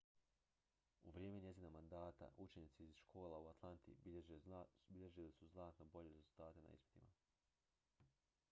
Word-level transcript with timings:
u 1.07 1.11
vrijeme 1.17 1.39
njezina 1.41 1.69
mandata 1.75 2.29
učenici 2.37 2.85
iz 2.87 2.95
škola 2.95 3.37
u 3.39 3.47
atlanti 3.49 3.95
bilježili 4.89 5.31
su 5.31 5.47
znatno 5.47 5.85
bolje 5.85 6.09
rezultate 6.13 6.61
na 6.61 6.73
ispitima 6.73 7.19